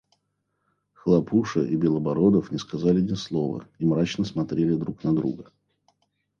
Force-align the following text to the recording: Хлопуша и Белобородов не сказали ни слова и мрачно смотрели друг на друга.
Хлопуша 0.93 1.61
и 1.63 1.75
Белобородов 1.75 2.51
не 2.51 2.57
сказали 2.57 3.01
ни 3.01 3.13
слова 3.13 3.67
и 3.77 3.85
мрачно 3.85 4.25
смотрели 4.25 4.73
друг 4.75 5.03
на 5.03 5.13
друга. 5.15 5.51